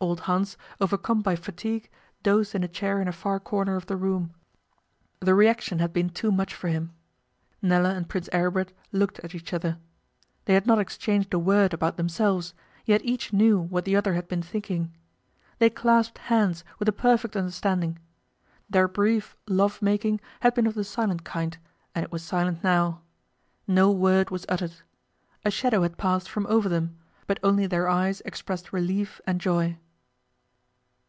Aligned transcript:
Old 0.00 0.20
Hans, 0.20 0.56
overcome 0.80 1.22
by 1.22 1.34
fatigue, 1.34 1.90
dozed 2.22 2.54
in 2.54 2.62
a 2.62 2.68
chair 2.68 3.00
in 3.00 3.08
a 3.08 3.12
far 3.12 3.40
corner 3.40 3.74
of 3.74 3.86
the 3.86 3.96
room. 3.96 4.32
The 5.18 5.34
reaction 5.34 5.80
had 5.80 5.92
been 5.92 6.08
too 6.10 6.30
much 6.30 6.54
for 6.54 6.68
him. 6.68 6.92
Nella 7.60 7.96
and 7.96 8.08
Prince 8.08 8.28
Aribert 8.32 8.72
looked 8.92 9.18
at 9.18 9.34
each 9.34 9.52
other. 9.52 9.76
They 10.44 10.54
had 10.54 10.68
not 10.68 10.78
exchanged 10.78 11.34
a 11.34 11.38
word 11.40 11.74
about 11.74 11.96
themselves, 11.96 12.54
yet 12.84 13.04
each 13.04 13.32
knew 13.32 13.58
what 13.58 13.84
the 13.84 13.96
other 13.96 14.14
had 14.14 14.28
been 14.28 14.40
thinking. 14.40 14.94
They 15.58 15.68
clasped 15.68 16.18
hands 16.18 16.62
with 16.78 16.88
a 16.88 16.92
perfect 16.92 17.34
understanding. 17.36 17.98
Their 18.70 18.86
brief 18.86 19.34
love 19.48 19.82
making 19.82 20.20
had 20.38 20.54
been 20.54 20.68
of 20.68 20.74
the 20.74 20.84
silent 20.84 21.24
kind, 21.24 21.58
and 21.92 22.04
it 22.04 22.12
was 22.12 22.22
silent 22.22 22.62
now. 22.62 23.00
No 23.66 23.90
word 23.90 24.30
was 24.30 24.46
uttered. 24.48 24.74
A 25.44 25.50
shadow 25.50 25.82
had 25.82 25.98
passed 25.98 26.28
from 26.30 26.46
over 26.48 26.68
them, 26.68 26.96
but 27.26 27.40
only 27.42 27.66
their 27.66 27.88
eyes 27.88 28.20
expressed 28.24 28.72
relief 28.72 29.20
and 29.26 29.40
joy. 29.40 29.76